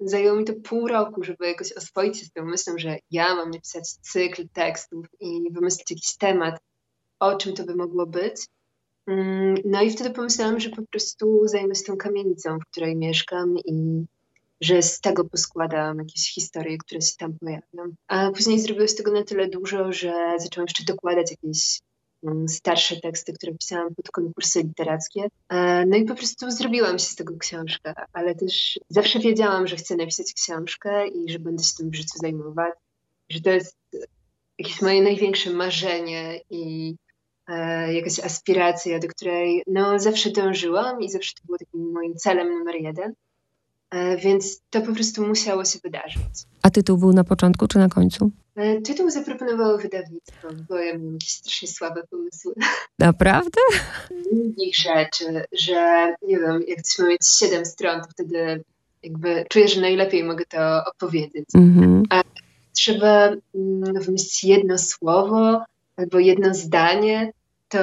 zajęło 0.00 0.38
mi 0.38 0.44
to 0.44 0.52
pół 0.64 0.88
roku, 0.88 1.24
żeby 1.24 1.46
jakoś 1.46 1.72
oswoić 1.72 2.18
się 2.18 2.24
z 2.24 2.32
tą 2.32 2.44
myślą, 2.44 2.78
że 2.78 2.98
ja 3.10 3.34
mam 3.34 3.50
napisać 3.50 3.90
cykl 3.90 4.48
tekstów 4.52 5.06
i 5.20 5.42
wymyślić 5.50 5.90
jakiś 5.90 6.16
temat, 6.16 6.60
o 7.20 7.36
czym 7.36 7.54
to 7.54 7.64
by 7.64 7.74
mogło 7.74 8.06
być. 8.06 8.46
Mm, 9.06 9.54
no 9.64 9.82
i 9.82 9.90
wtedy 9.90 10.10
pomyślałam, 10.10 10.60
że 10.60 10.70
po 10.70 10.82
prostu 10.82 11.48
zajmę 11.48 11.74
się 11.74 11.84
tą 11.84 11.96
kamienicą, 11.96 12.58
w 12.58 12.70
której 12.70 12.96
mieszkam 12.96 13.58
i 13.58 14.04
że 14.62 14.82
z 14.82 15.00
tego 15.00 15.24
poskładam 15.24 15.98
jakieś 15.98 16.34
historie, 16.34 16.78
które 16.78 17.00
się 17.00 17.16
tam 17.18 17.38
pojawią. 17.38 17.94
A 18.08 18.30
później 18.30 18.60
zrobiło 18.60 18.86
się 18.86 18.94
tego 18.94 19.12
na 19.12 19.24
tyle 19.24 19.48
dużo, 19.48 19.92
że 19.92 20.12
zaczęłam 20.38 20.66
jeszcze 20.68 20.84
dokładać 20.84 21.30
jakieś 21.30 21.80
mm, 22.24 22.48
starsze 22.48 23.00
teksty, 23.00 23.32
które 23.32 23.54
pisałam 23.54 23.94
pod 23.94 24.10
konkursy 24.10 24.62
literackie. 24.62 25.28
E, 25.48 25.86
no 25.86 25.96
i 25.96 26.04
po 26.04 26.14
prostu 26.14 26.50
zrobiłam 26.50 26.98
się 26.98 27.06
z 27.06 27.16
tego 27.16 27.36
książkę, 27.38 27.94
ale 28.12 28.34
też 28.34 28.80
zawsze 28.88 29.18
wiedziałam, 29.18 29.66
że 29.66 29.76
chcę 29.76 29.96
napisać 29.96 30.32
książkę 30.32 31.08
i 31.08 31.32
że 31.32 31.38
będę 31.38 31.64
się 31.64 31.72
tym 31.78 31.90
w 31.90 31.94
życiu 31.94 32.18
zajmować, 32.18 32.74
że 33.28 33.40
to 33.40 33.50
jest 33.50 33.76
jakieś 34.58 34.82
moje 34.82 35.02
największe 35.02 35.50
marzenie 35.50 36.40
i 36.50 36.94
E, 37.48 37.92
jakaś 37.92 38.20
aspiracja, 38.20 38.98
do 38.98 39.08
której 39.08 39.62
no, 39.66 39.98
zawsze 39.98 40.30
dążyłam 40.30 41.02
i 41.02 41.10
zawsze 41.10 41.32
to 41.34 41.46
było 41.46 41.58
takim 41.58 41.92
moim 41.92 42.14
celem 42.14 42.58
numer 42.58 42.74
jeden. 42.74 43.14
E, 43.92 44.16
więc 44.16 44.60
to 44.70 44.80
po 44.80 44.92
prostu 44.92 45.26
musiało 45.26 45.64
się 45.64 45.78
wydarzyć. 45.84 46.46
A 46.62 46.70
tytuł 46.70 46.98
był 46.98 47.12
na 47.12 47.24
początku 47.24 47.68
czy 47.68 47.78
na 47.78 47.88
końcu? 47.88 48.30
E, 48.56 48.80
tytuł 48.80 49.10
zaproponowało 49.10 49.78
wydawnictwo, 49.78 50.48
bo 50.68 50.78
ja 50.78 50.98
mam 50.98 51.12
jakieś 51.12 51.30
strasznie 51.30 51.68
słabe 51.68 52.02
pomysły. 52.10 52.54
Naprawdę? 52.98 53.60
Innych 54.32 54.76
rzeczy, 54.76 55.44
że 55.52 56.14
nie 56.22 56.38
wiem, 56.38 56.62
jak 56.68 56.82
coś 56.82 56.98
ma 56.98 57.08
mieć 57.08 57.28
siedem 57.38 57.66
stron, 57.66 58.00
to 58.00 58.06
wtedy 58.10 58.64
jakby 59.02 59.44
czuję, 59.48 59.68
że 59.68 59.80
najlepiej 59.80 60.24
mogę 60.24 60.44
to 60.44 60.84
opowiedzieć. 60.84 61.44
Mhm. 61.54 62.02
A 62.10 62.22
trzeba 62.72 63.28
mm, 63.54 64.02
wymyślić 64.02 64.44
jedno 64.44 64.78
słowo 64.78 65.64
albo 65.96 66.18
jedno 66.18 66.54
zdanie, 66.54 67.32
to 67.68 67.78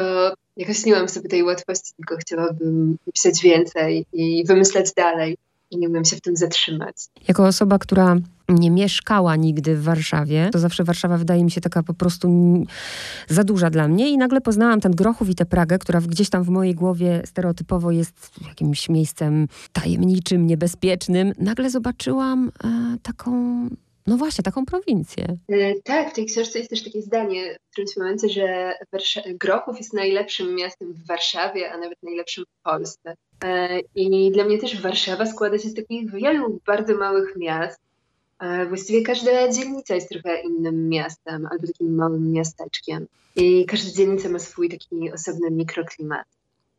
jakoś 0.58 0.86
nie 0.86 0.94
mam 0.94 1.10
sobie 1.10 1.30
tej 1.30 1.44
łatwości, 1.44 1.92
tylko 1.98 2.18
chciałabym 2.18 2.98
pisać 3.14 3.42
więcej 3.42 4.06
i 4.14 4.46
wymyślać 4.46 4.94
dalej. 4.94 5.38
I 5.72 5.78
nie 5.78 5.90
umiem 5.90 6.06
się 6.06 6.16
w 6.16 6.22
tym 6.22 6.36
zatrzymać. 6.36 6.96
Jako 7.28 7.48
osoba, 7.48 7.80
która 7.80 8.16
nie 8.50 8.72
mieszkała 8.72 9.36
nigdy 9.36 9.76
w 9.76 9.84
Warszawie, 9.84 10.50
to 10.52 10.60
zawsze 10.60 10.84
Warszawa 10.84 11.18
wydaje 11.18 11.44
mi 11.44 11.52
się 11.52 11.62
taka 11.62 11.84
po 11.84 11.94
prostu 11.94 12.30
za 13.28 13.44
duża 13.44 13.70
dla 13.70 13.88
mnie. 13.88 14.10
I 14.10 14.18
nagle 14.18 14.42
poznałam 14.42 14.82
ten 14.82 14.92
Grochów 14.92 15.30
i 15.30 15.36
tę 15.36 15.46
Pragę, 15.46 15.80
która 15.80 16.02
gdzieś 16.02 16.30
tam 16.30 16.44
w 16.44 16.50
mojej 16.50 16.76
głowie 16.76 17.22
stereotypowo 17.26 17.92
jest 17.92 18.32
jakimś 18.48 18.90
miejscem 18.90 19.48
tajemniczym, 19.74 20.48
niebezpiecznym. 20.48 21.34
Nagle 21.38 21.70
zobaczyłam 21.70 22.52
e, 22.64 22.98
taką 23.04 23.70
no 24.08 24.18
właśnie, 24.18 24.44
taką 24.44 24.66
prowincję. 24.66 25.38
E, 25.50 25.76
tak, 25.84 26.12
w 26.12 26.16
tej 26.16 26.26
książce 26.26 26.60
jest 26.60 26.70
też 26.70 26.84
takie 26.84 27.02
zdanie 27.02 27.58
w 27.68 27.72
którymś 27.72 27.98
momencie, 27.98 28.30
że 28.30 28.74
Grochów 29.34 29.78
jest 29.78 29.94
najlepszym 29.94 30.56
miastem 30.56 30.94
w 30.94 31.08
Warszawie, 31.08 31.72
a 31.72 31.78
nawet 31.78 31.98
najlepszym 32.04 32.44
w 32.44 32.64
Polsce. 32.64 33.16
E, 33.44 33.80
I 33.96 34.32
dla 34.32 34.46
mnie 34.46 34.58
też 34.58 34.82
Warszawa 34.82 35.26
składa 35.26 35.58
się 35.58 35.70
z 35.70 35.74
takich 35.74 36.12
wielu 36.12 36.60
bardzo 36.66 36.98
małych 36.98 37.36
miast. 37.36 37.80
E, 38.40 38.66
właściwie 38.66 39.02
każda 39.02 39.52
dzielnica 39.52 39.96
jest 39.96 40.10
trochę 40.10 40.42
innym 40.42 40.90
miastem 40.90 41.48
albo 41.52 41.68
takim 41.68 41.96
małym 41.96 42.32
miasteczkiem. 42.32 43.08
I 43.36 43.66
każda 43.66 43.92
dzielnica 43.92 44.30
ma 44.30 44.40
swój 44.40 44.70
taki 44.70 45.12
osobny 45.12 45.52
mikroklimat. 45.52 46.28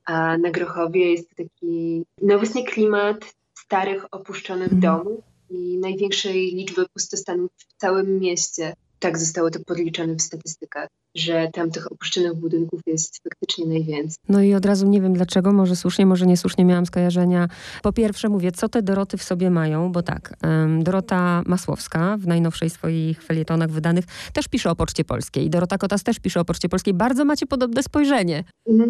A 0.04 0.38
na 0.38 0.50
Grochowie 0.50 1.12
jest 1.12 1.28
taki, 1.36 2.04
no 2.22 2.38
właśnie 2.38 2.64
klimat 2.64 3.34
starych, 3.54 4.06
opuszczonych 4.10 4.68
mm. 4.68 4.80
domów, 4.80 5.20
i 5.50 5.78
największej 5.78 6.54
liczby 6.54 6.88
pustostanów 6.88 7.50
w 7.56 7.80
całym 7.80 8.20
mieście. 8.20 8.74
Tak 9.02 9.18
zostało 9.18 9.50
to 9.50 9.58
podliczone 9.66 10.14
w 10.14 10.22
statystykach, 10.22 10.88
że 11.16 11.48
tam 11.52 11.70
tych 11.70 11.92
opuszczonych 11.92 12.34
budynków 12.34 12.80
jest 12.86 13.18
faktycznie 13.22 13.66
najwięcej. 13.66 14.16
No 14.28 14.42
i 14.42 14.54
od 14.54 14.66
razu 14.66 14.86
nie 14.86 15.00
wiem 15.00 15.14
dlaczego, 15.14 15.52
może 15.52 15.76
słusznie, 15.76 16.06
może 16.06 16.26
niesłusznie 16.26 16.64
miałam 16.64 16.86
skojarzenia. 16.86 17.48
Po 17.82 17.92
pierwsze 17.92 18.28
mówię, 18.28 18.52
co 18.52 18.68
te 18.68 18.82
Doroty 18.82 19.16
w 19.16 19.22
sobie 19.22 19.50
mają, 19.50 19.92
bo 19.92 20.02
tak, 20.02 20.36
Dorota 20.80 21.42
Masłowska 21.46 22.16
w 22.16 22.26
najnowszej 22.26 22.70
swoich 22.70 23.22
felietonach 23.22 23.70
wydanych 23.70 24.04
też 24.32 24.48
pisze 24.48 24.70
o 24.70 24.76
Poczcie 24.76 25.04
Polskiej. 25.04 25.50
Dorota 25.50 25.78
Kotas 25.78 26.02
też 26.02 26.18
pisze 26.18 26.40
o 26.40 26.44
Poczcie 26.44 26.68
Polskiej. 26.68 26.94
Bardzo 26.94 27.24
macie 27.24 27.46
podobne 27.46 27.82
spojrzenie. 27.82 28.44
No, 28.66 28.86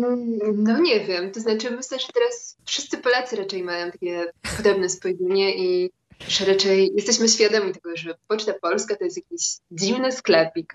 no 0.55 0.79
nie 0.79 1.01
wiem, 1.01 1.31
to 1.31 1.41
znaczy 1.41 1.71
myślę, 1.71 1.99
że 1.99 2.07
teraz 2.15 2.57
wszyscy 2.65 2.99
Polacy 2.99 3.37
raczej 3.37 3.63
mają 3.63 3.91
takie 3.91 4.25
podobne 4.57 4.89
spojrzenie 4.89 5.57
i 5.57 5.91
że 6.29 6.45
raczej 6.45 6.93
jesteśmy 6.95 7.29
świadomi 7.29 7.73
tego, 7.73 7.97
że 7.97 8.15
Poczta 8.29 8.53
Polska 8.63 8.97
to 8.97 9.05
jest 9.05 9.17
jakiś 9.17 9.57
dziwny 9.71 10.13
sklepik. 10.13 10.73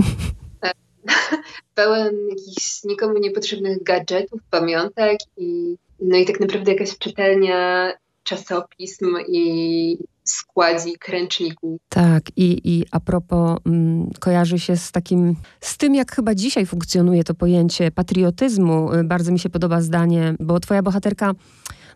E, 0.66 0.72
pełen 1.76 2.16
jakichś 2.30 2.84
nikomu 2.84 3.20
niepotrzebnych 3.20 3.84
gadżetów, 3.84 4.42
pamiątek 4.52 5.18
i 5.38 5.76
no 6.00 6.18
i 6.18 6.26
tak 6.26 6.40
naprawdę 6.40 6.72
jakaś 6.72 6.98
czytelnia 6.98 7.92
czasopism 8.24 9.18
i 9.28 9.98
składzik, 10.24 11.08
ręczników. 11.08 11.82
Tak, 11.90 12.24
i, 12.36 12.62
i 12.64 12.86
a 12.92 13.00
propos, 13.00 13.58
mm, 13.66 14.10
kojarzy 14.20 14.60
się 14.60 14.78
z 14.78 14.92
takim, 14.92 15.36
z 15.62 15.78
tym, 15.78 15.96
jak 15.96 16.16
chyba 16.16 16.36
dzisiaj 16.36 16.66
funkcjonuje 16.66 17.24
to 17.24 17.34
pojęcie 17.34 17.92
patriotyzmu. 17.92 18.94
Y, 18.94 19.04
bardzo 19.04 19.32
mi 19.32 19.40
się 19.40 19.50
podoba 19.50 19.82
zdanie, 19.82 20.36
bo 20.40 20.60
twoja 20.60 20.82
bohaterka 20.82 21.34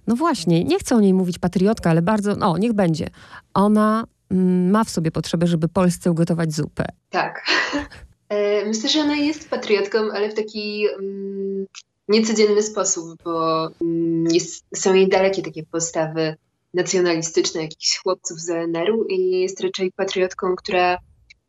no 0.08 0.16
właśnie, 0.16 0.64
nie 0.64 0.80
chcę 0.80 0.96
o 0.96 1.00
niej 1.00 1.14
mówić 1.14 1.40
patriotka, 1.40 1.90
ale 1.90 2.02
bardzo, 2.02 2.36
no 2.36 2.58
niech 2.58 2.74
będzie. 2.74 3.08
Ona 3.54 4.04
mm, 4.32 4.72
ma 4.72 4.84
w 4.84 4.90
sobie 4.90 5.12
potrzebę, 5.12 5.48
żeby 5.48 5.68
Polsce 5.68 6.12
ugotować 6.12 6.54
zupę. 6.54 6.86
Tak. 7.10 7.46
E, 8.30 8.66
myślę, 8.66 8.90
że 8.90 9.00
ona 9.00 9.16
jest 9.16 9.50
patriotką, 9.50 10.00
ale 10.14 10.30
w 10.30 10.34
taki 10.34 10.86
um, 10.96 11.66
niecodzienny 12.08 12.64
sposób, 12.64 13.24
bo 13.24 13.68
um, 13.80 14.26
jest, 14.32 14.66
są 14.76 14.94
jej 14.94 15.10
dalekie 15.10 15.42
takie 15.42 15.64
postawy 15.64 16.36
nacjonalistyczne 16.74 17.62
jakichś 17.62 17.98
chłopców 17.98 18.40
z 18.40 18.50
ONR-u 18.50 19.06
i 19.06 19.30
jest 19.42 19.62
raczej 19.62 19.92
patriotką, 19.92 20.56
która 20.56 20.98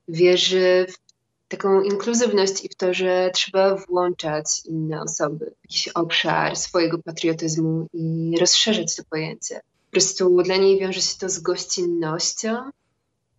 wierzy 0.09 0.87
w 0.89 1.10
taką 1.51 1.83
inkluzywność 1.83 2.65
i 2.65 2.69
w 2.69 2.75
to, 2.75 2.95
że 2.95 3.31
trzeba 3.35 3.77
włączać 3.77 4.47
inne 4.65 5.03
osoby 5.03 5.55
w 5.59 5.65
jakiś 5.65 5.89
obszar 5.89 6.57
swojego 6.57 6.99
patriotyzmu 6.99 7.87
i 7.93 8.37
rozszerzać 8.41 8.97
to 8.97 9.03
pojęcie. 9.11 9.61
Po 9.87 9.91
prostu 9.91 10.43
dla 10.43 10.57
niej 10.57 10.81
wiąże 10.81 11.01
się 11.01 11.19
to 11.21 11.29
z 11.29 11.39
gościnnością 11.39 12.57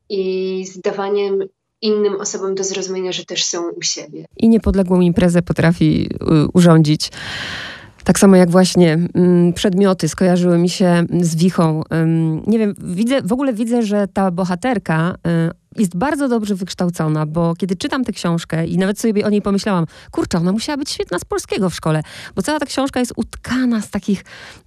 i 0.10 0.65
z 0.65 0.80
dawaniem 0.80 1.39
innym 1.82 2.22
osobom 2.22 2.56
do 2.56 2.63
zrozumienia, 2.63 3.12
że 3.12 3.25
też 3.25 3.46
są 3.46 3.70
u 3.70 3.82
siebie. 3.82 4.25
I 4.38 4.50
niepodległą 4.50 5.01
imprezę 5.01 5.41
potrafi 5.41 6.10
y, 6.13 6.48
urządzić. 6.53 7.12
Tak 8.03 8.20
samo 8.20 8.36
jak 8.36 8.50
właśnie 8.50 8.94
mm, 9.13 9.53
przedmioty 9.53 10.10
skojarzyły 10.10 10.58
mi 10.58 10.70
się 10.70 11.06
z 11.22 11.36
wichą. 11.36 11.84
nie 12.48 12.60
wiem, 12.60 12.75
widzę, 12.77 13.22
w 13.22 13.34
ogóle 13.34 13.53
widzę, 13.53 13.84
że 13.84 14.08
ta 14.08 14.32
bohaterka, 14.32 15.15
y, 15.48 15.61
jest 15.78 15.98
bardzo 15.98 16.28
dobrze 16.28 16.56
wykształcona, 16.56 17.25
bo 17.25 17.56
kiedy 17.56 17.75
czytam 17.75 18.04
tę 18.04 18.12
książkę 18.12 18.68
i 18.68 18.78
nawet 18.78 19.00
sobie 19.00 19.25
o 19.25 19.30
niej 19.30 19.42
pomyślałam, 19.42 19.86
kurczę, 20.12 20.38
ona 20.38 20.51
musiała 20.51 20.78
być 20.78 20.90
świetna 20.90 21.20
z 21.20 21.25
polskiego 21.25 21.70
w 21.70 21.75
szkole, 21.75 22.01
bo 22.36 22.42
cała 22.42 22.60
ta 22.60 22.66
książka 22.66 23.00
jest 23.00 23.13
utkana 23.16 23.82
z 23.82 23.90
takich 23.90 24.24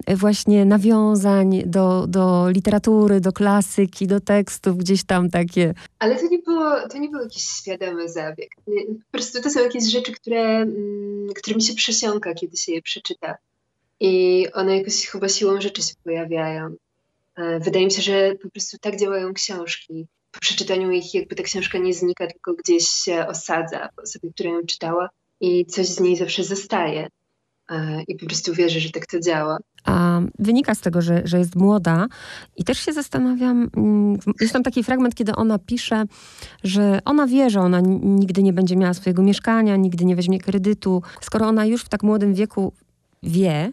e, 0.07 0.17
właśnie 0.17 0.65
nawiązań 0.65 1.63
do, 1.67 2.07
do 2.07 2.51
literatury, 2.51 3.21
do 3.21 3.33
klasyki, 3.33 4.07
do 4.07 4.21
tekstów, 4.21 4.77
gdzieś 4.77 5.05
tam 5.05 5.31
takie. 5.31 5.75
Ale 5.99 6.17
to 6.17 6.29
nie 6.29 6.39
było, 6.39 6.89
to 6.89 6.99
nie 6.99 7.09
był 7.09 7.21
jakiś 7.21 7.43
świadomy 7.43 8.09
zabieg. 8.09 8.49
Po 8.65 9.13
prostu 9.13 9.43
to 9.43 9.51
są 9.51 9.61
jakieś 9.61 9.85
rzeczy, 9.85 10.13
które, 10.13 10.41
mm, 10.41 11.29
którymi 11.37 11.63
się 11.63 11.75
przesiąka, 11.75 12.35
kiedy 12.35 12.57
się 12.57 12.73
je 12.73 12.83
przeczyta. 12.83 13.37
I 14.01 14.47
one 14.53 14.79
jakoś 14.79 15.07
chyba 15.07 15.29
siłą 15.29 15.61
rzeczy 15.61 15.83
się 15.83 15.95
pojawiają. 16.05 16.75
E, 17.37 17.61
wydaje 17.61 17.85
mi 17.85 17.93
się, 17.93 18.03
że 18.03 18.35
po 18.43 18.51
prostu 18.51 18.79
tak 18.79 19.01
działają 19.01 19.35
książki 19.35 20.07
po 20.35 20.41
przeczytaniu 20.41 20.91
ich 20.91 21.15
jakby 21.15 21.35
ta 21.35 21.43
książka 21.43 21.79
nie 21.79 21.95
znika, 21.95 22.27
tylko 22.27 22.55
gdzieś 22.55 22.89
się 22.89 23.27
osadza 23.27 23.89
w 23.97 23.99
osobie, 23.99 24.31
która 24.35 24.51
ją 24.51 24.67
czytała 24.67 25.09
i 25.41 25.67
coś 25.67 25.87
z 25.87 26.01
niej 26.01 26.17
zawsze 26.17 26.45
zostaje. 26.45 27.09
E, 27.71 28.03
I 28.09 28.17
po 28.17 28.27
prostu 28.27 28.55
wierzę, 28.55 28.81
że 28.81 28.91
tak 28.91 29.07
to 29.07 29.21
działa. 29.21 29.59
A 29.85 30.21
wynika 30.39 30.75
z 30.75 30.81
tego, 30.81 31.03
że, 31.03 31.23
że 31.25 31.39
jest 31.39 31.57
młoda 31.57 32.07
i 32.57 32.65
też 32.65 32.79
się 32.79 32.93
zastanawiam, 32.93 33.71
mm, 33.77 34.19
jest 34.41 34.53
tam 34.53 34.63
taki 34.63 34.85
fragment, 34.85 35.15
kiedy 35.15 35.35
ona 35.35 35.59
pisze, 35.59 36.05
że 36.65 36.99
ona 37.05 37.27
wie, 37.27 37.51
że 37.51 37.61
ona 37.61 37.81
nigdy 38.03 38.43
nie 38.43 38.53
będzie 38.53 38.77
miała 38.77 38.95
swojego 38.95 39.23
mieszkania, 39.23 39.77
nigdy 39.77 40.05
nie 40.05 40.17
weźmie 40.17 40.39
kredytu. 40.39 41.03
Skoro 41.21 41.47
ona 41.47 41.67
już 41.67 41.85
w 41.85 41.89
tak 41.89 42.03
młodym 42.03 42.35
wieku 42.35 42.73
wie, 43.23 43.73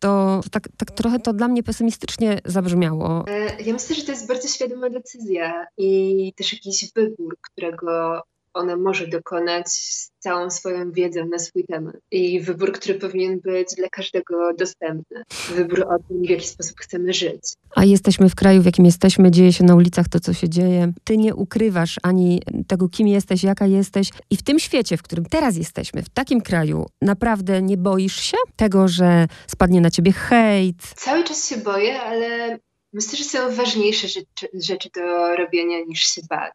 to 0.00 0.40
tak, 0.50 0.68
tak 0.76 0.90
trochę 0.90 1.18
to 1.18 1.32
dla 1.32 1.48
mnie 1.48 1.62
pesymistycznie 1.62 2.40
zabrzmiało. 2.44 3.24
E, 3.28 3.62
ja 3.62 3.72
myślę, 3.72 3.96
że 3.96 4.02
to 4.02 4.12
jest 4.12 4.28
bardzo 4.28 4.48
świadoma 4.48 4.90
decyzja 4.90 5.66
i 5.76 6.32
też 6.36 6.52
jakiś 6.52 6.92
wybór, 6.92 7.36
którego 7.40 8.22
ona 8.54 8.76
może 8.76 9.06
dokonać 9.06 9.68
z 9.68 10.10
całą 10.18 10.50
swoją 10.50 10.92
wiedzą 10.92 11.26
na 11.26 11.38
swój 11.38 11.64
temat. 11.64 11.96
I 12.10 12.40
wybór, 12.40 12.72
który 12.72 12.98
powinien 12.98 13.40
być 13.40 13.68
dla 13.76 13.88
każdego 13.88 14.54
dostępny. 14.54 15.22
Wybór 15.54 15.82
o 15.82 15.98
tym, 16.08 16.22
w 16.22 16.30
jaki 16.30 16.46
sposób 16.46 16.80
chcemy 16.80 17.12
żyć. 17.12 17.42
A 17.74 17.84
jesteśmy 17.84 18.28
w 18.28 18.34
kraju, 18.34 18.62
w 18.62 18.64
jakim 18.64 18.84
jesteśmy, 18.84 19.30
dzieje 19.30 19.52
się 19.52 19.64
na 19.64 19.74
ulicach 19.74 20.08
to, 20.08 20.20
co 20.20 20.32
się 20.32 20.48
dzieje. 20.48 20.92
Ty 21.04 21.16
nie 21.16 21.34
ukrywasz 21.34 21.96
ani 22.02 22.42
tego, 22.66 22.88
kim 22.88 23.08
jesteś, 23.08 23.42
jaka 23.42 23.66
jesteś. 23.66 24.10
I 24.30 24.36
w 24.36 24.42
tym 24.42 24.58
świecie, 24.58 24.96
w 24.96 25.02
którym 25.02 25.24
teraz 25.24 25.56
jesteśmy, 25.56 26.02
w 26.02 26.08
takim 26.08 26.40
kraju, 26.40 26.86
naprawdę 27.02 27.62
nie 27.62 27.76
boisz 27.76 28.20
się 28.20 28.36
tego, 28.56 28.88
że 28.88 29.26
spadnie 29.46 29.80
na 29.80 29.90
ciebie 29.90 30.12
hejt? 30.12 30.82
Cały 30.96 31.24
czas 31.24 31.48
się 31.48 31.56
boję, 31.56 32.00
ale 32.02 32.58
myślę, 32.92 33.18
że 33.18 33.24
są 33.24 33.54
ważniejsze 33.54 34.08
rzeczy, 34.08 34.48
rzeczy 34.54 34.88
do 34.94 35.36
robienia 35.36 35.76
niż 35.88 36.00
się 36.00 36.20
bać. 36.30 36.54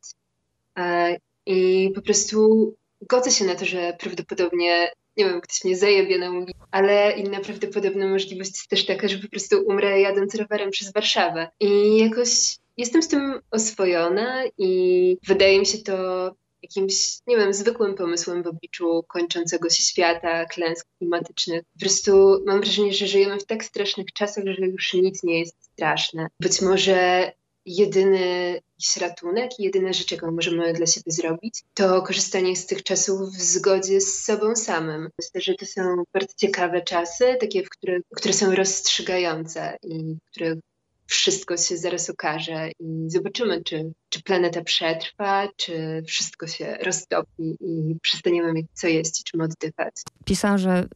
I 1.45 1.91
po 1.95 2.01
prostu 2.01 2.73
godzę 3.01 3.31
się 3.31 3.45
na 3.45 3.55
to, 3.55 3.65
że 3.65 3.97
prawdopodobnie, 3.99 4.91
nie 5.17 5.25
wiem, 5.25 5.41
ktoś 5.41 5.63
mnie 5.63 5.77
zajebie 5.77 6.17
na 6.17 6.31
ulicy, 6.31 6.59
ale 6.71 7.11
inna 7.11 7.39
prawdopodobna 7.39 8.07
możliwość 8.07 8.51
jest 8.51 8.69
też 8.69 8.85
taka, 8.85 9.07
że 9.07 9.17
po 9.17 9.29
prostu 9.29 9.63
umrę 9.67 10.01
jadąc 10.01 10.35
rowerem 10.35 10.71
przez 10.71 10.93
Warszawę. 10.93 11.49
I 11.59 11.97
jakoś 11.97 12.57
jestem 12.77 13.03
z 13.03 13.07
tym 13.07 13.39
oswojona 13.51 14.43
i 14.57 15.17
wydaje 15.27 15.59
mi 15.59 15.65
się 15.65 15.77
to 15.77 16.31
jakimś, 16.61 17.19
nie 17.27 17.37
wiem, 17.37 17.53
zwykłym 17.53 17.95
pomysłem 17.95 18.43
w 18.43 18.47
obliczu 18.47 19.03
kończącego 19.07 19.69
się 19.69 19.83
świata, 19.83 20.45
klęsk 20.45 20.87
klimatycznych. 20.97 21.63
Po 21.73 21.79
prostu 21.79 22.43
mam 22.45 22.61
wrażenie, 22.61 22.93
że 22.93 23.07
żyjemy 23.07 23.39
w 23.39 23.45
tak 23.45 23.65
strasznych 23.65 24.13
czasach, 24.13 24.43
że 24.45 24.65
już 24.65 24.93
nic 24.93 25.23
nie 25.23 25.39
jest 25.39 25.55
straszne. 25.63 26.27
Być 26.39 26.61
może 26.61 27.31
jedyny 27.65 28.59
ratunek 29.01 29.59
i 29.59 29.63
jedyna 29.63 29.93
rzecz, 29.93 30.11
jaką 30.11 30.31
możemy 30.31 30.73
dla 30.73 30.85
siebie 30.85 31.11
zrobić, 31.11 31.63
to 31.73 32.01
korzystanie 32.01 32.55
z 32.55 32.65
tych 32.65 32.83
czasów 32.83 33.29
w 33.29 33.41
zgodzie 33.41 34.01
z 34.01 34.23
sobą 34.23 34.55
samym. 34.55 35.09
Myślę, 35.19 35.41
że 35.41 35.53
to 35.55 35.65
są 35.65 35.81
bardzo 36.13 36.33
ciekawe 36.37 36.81
czasy, 36.81 37.37
takie, 37.39 37.63
w 37.63 37.69
których, 37.69 38.01
które 38.15 38.33
są 38.33 38.55
rozstrzygające 38.55 39.77
i 39.83 40.15
w 40.15 40.31
których 40.31 40.59
wszystko 41.07 41.57
się 41.57 41.77
zaraz 41.77 42.09
okaże 42.09 42.69
i 42.79 43.05
zobaczymy, 43.07 43.63
czy, 43.63 43.91
czy 44.09 44.23
planeta 44.23 44.63
przetrwa, 44.63 45.47
czy 45.55 46.03
wszystko 46.07 46.47
się 46.47 46.77
roztopi 46.81 47.57
i 47.59 47.95
przestaniemy 48.01 48.53
mieć 48.53 48.65
co 48.73 48.87
jeść, 48.87 49.23
czym 49.23 49.41
oddychać. 49.41 49.93
Pisarze 50.25 50.87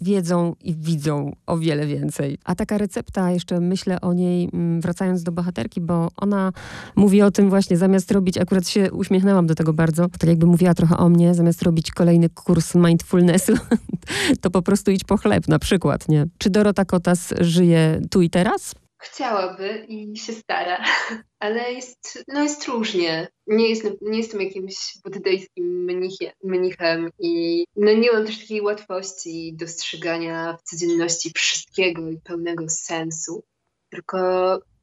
wiedzą 0.00 0.54
i 0.60 0.74
widzą 0.74 1.32
o 1.46 1.58
wiele 1.58 1.86
więcej. 1.86 2.38
A 2.44 2.54
taka 2.54 2.78
recepta, 2.78 3.30
jeszcze 3.30 3.60
myślę 3.60 4.00
o 4.00 4.12
niej, 4.12 4.48
mm, 4.52 4.80
wracając 4.80 5.22
do 5.22 5.32
bohaterki, 5.32 5.80
bo 5.80 6.08
ona 6.16 6.52
mówi 6.96 7.22
o 7.22 7.30
tym 7.30 7.48
właśnie, 7.48 7.76
zamiast 7.76 8.12
robić, 8.12 8.38
akurat 8.38 8.68
się 8.68 8.92
uśmiechnęłam 8.92 9.46
do 9.46 9.54
tego 9.54 9.72
bardzo, 9.72 10.08
tak 10.08 10.30
jakby 10.30 10.46
mówiła 10.46 10.74
trochę 10.74 10.96
o 10.96 11.08
mnie, 11.08 11.34
zamiast 11.34 11.62
robić 11.62 11.90
kolejny 11.90 12.28
kurs 12.28 12.74
mindfulnessu, 12.74 13.52
to 14.42 14.50
po 14.50 14.62
prostu 14.62 14.90
idź 14.90 15.04
po 15.04 15.16
chleb 15.16 15.48
na 15.48 15.58
przykład, 15.58 16.08
nie? 16.08 16.26
Czy 16.38 16.50
Dorota 16.50 16.84
Kotas 16.84 17.34
żyje 17.40 18.00
tu 18.10 18.22
i 18.22 18.30
teraz? 18.30 18.74
Chciałaby 18.98 19.86
i 19.88 20.16
się 20.16 20.32
stara, 20.32 20.84
ale 21.38 21.72
jest, 21.72 22.24
no 22.28 22.42
jest 22.42 22.68
różnie. 22.68 23.28
Nie, 23.46 23.68
jest, 23.68 23.84
nie 24.00 24.18
jestem 24.18 24.40
jakimś 24.40 24.98
buddyjskim 25.04 25.86
mnichem 26.44 27.10
i 27.18 27.64
no 27.76 27.92
nie 27.92 28.12
mam 28.12 28.26
też 28.26 28.38
takiej 28.38 28.60
łatwości 28.60 29.54
dostrzegania 29.56 30.56
w 30.56 30.62
codzienności 30.62 31.32
wszystkiego 31.34 32.10
i 32.10 32.20
pełnego 32.20 32.68
sensu. 32.68 33.44
Tylko 33.90 34.18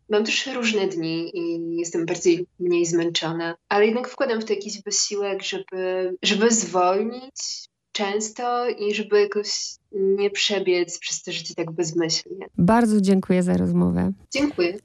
mam 0.10 0.25
też 0.25 0.48
różne 0.48 0.88
dni 0.88 1.38
i 1.38 1.75
jestem 1.77 2.05
bardziej 2.05 2.48
mniej 2.60 2.86
zmęczona, 2.86 3.55
ale 3.70 3.86
jednak 3.86 4.08
wkładam 4.08 4.41
w 4.41 4.46
to 4.46 4.53
jakiś 4.53 4.84
wysiłek, 4.84 5.43
żeby, 5.43 6.15
żeby 6.22 6.51
zwolnić, 6.51 7.70
często 7.93 8.69
i 8.69 8.95
żeby 8.95 9.21
jakoś 9.21 9.75
nie 9.91 10.29
przebiec 10.29 10.99
przez 10.99 11.23
to 11.23 11.32
życie 11.32 11.53
tak 11.56 11.71
bezmyślnie. 11.71 12.45
Bardzo 12.58 13.01
dziękuję 13.01 13.43
za 13.43 13.58
rozmowę. 13.58 14.12
Dziękuję. 14.32 14.77